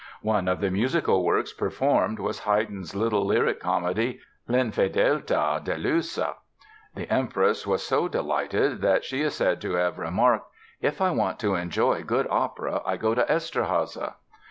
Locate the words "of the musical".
0.47-1.23